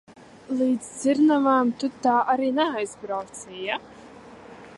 [0.61, 3.81] Līdz dzirnavām tu tā arī neaizbrauci, ja?